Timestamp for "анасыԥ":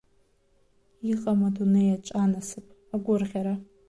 2.23-2.65